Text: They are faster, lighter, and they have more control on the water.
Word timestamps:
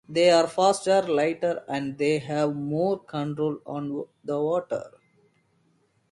They 0.09 0.31
are 0.31 0.47
faster, 0.47 1.03
lighter, 1.03 1.63
and 1.67 1.95
they 1.95 2.17
have 2.17 2.55
more 2.55 2.97
control 3.03 3.59
on 3.67 4.05
the 4.23 4.41
water. 4.41 4.93